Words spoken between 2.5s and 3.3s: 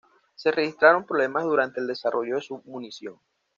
munición.